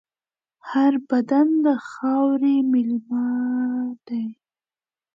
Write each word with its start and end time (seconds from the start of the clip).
هر 0.69 0.93
بدن 1.09 1.47
د 1.65 1.67
خاورې 1.89 2.55
مېلمه 2.71 3.25
دی. 4.07 4.25